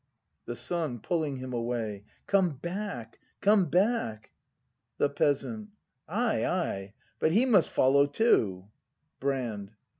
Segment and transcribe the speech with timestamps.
[0.45, 0.97] The Son.
[0.97, 3.19] [Pulling him away.] Come back!
[3.39, 4.31] come back!
[4.97, 5.69] The Peasant.
[6.09, 8.65] Ay, ay; but he must follow too!
[9.19, 9.73] Brand.